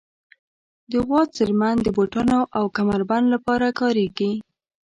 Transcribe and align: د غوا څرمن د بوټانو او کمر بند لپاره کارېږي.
د 0.91 0.93
غوا 1.05 1.21
څرمن 1.35 1.75
د 1.83 1.87
بوټانو 1.95 2.39
او 2.57 2.65
کمر 2.75 3.01
بند 3.09 3.25
لپاره 3.33 3.67
کارېږي. 3.79 4.31